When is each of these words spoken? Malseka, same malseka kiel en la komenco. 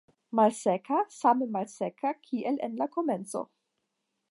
Malseka, 0.37 1.01
same 1.17 1.45
malseka 1.57 2.15
kiel 2.23 2.59
en 2.69 2.75
la 2.83 2.91
komenco. 2.97 3.47